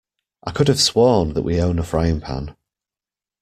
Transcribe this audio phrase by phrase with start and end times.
[0.43, 2.55] I could have sworn that we own a frying pan.